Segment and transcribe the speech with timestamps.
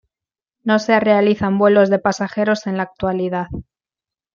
[0.63, 3.49] No se realizan vuelos de pasajeros en la actualidad.